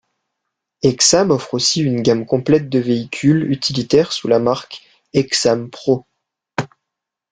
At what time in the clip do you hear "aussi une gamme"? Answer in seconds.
1.53-2.25